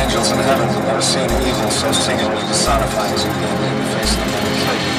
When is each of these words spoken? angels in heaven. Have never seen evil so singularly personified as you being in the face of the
angels 0.00 0.30
in 0.32 0.38
heaven. 0.38 0.68
Have 0.68 0.86
never 0.86 1.02
seen 1.02 1.28
evil 1.48 1.70
so 1.70 1.92
singularly 1.92 2.42
personified 2.48 3.12
as 3.12 3.24
you 3.24 3.32
being 3.32 3.60
in 3.68 3.78
the 3.78 3.88
face 3.96 4.12
of 4.16 4.24
the 4.24 4.91